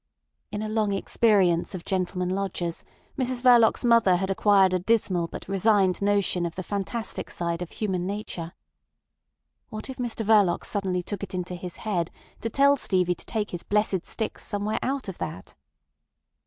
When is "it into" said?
11.21-11.53